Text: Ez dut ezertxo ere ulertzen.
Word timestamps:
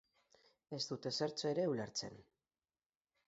Ez 0.77 0.79
dut 0.91 1.07
ezertxo 1.09 1.45
ere 1.51 1.65
ulertzen. 1.73 2.17